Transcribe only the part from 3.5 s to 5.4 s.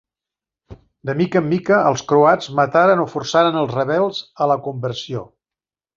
els rebels a la conversió.